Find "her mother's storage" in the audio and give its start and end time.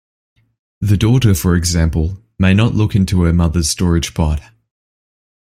3.21-4.15